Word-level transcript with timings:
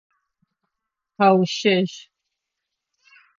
Къэущэжь! 1.17 1.95